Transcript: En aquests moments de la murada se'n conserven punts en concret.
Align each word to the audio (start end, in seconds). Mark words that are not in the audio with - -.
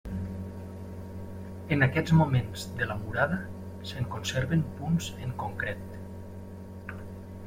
En 1.75 1.85
aquests 1.87 2.13
moments 2.21 2.63
de 2.79 2.87
la 2.91 2.95
murada 3.01 3.37
se'n 3.91 4.07
conserven 4.15 4.63
punts 4.79 5.11
en 5.27 5.35
concret. 5.45 5.95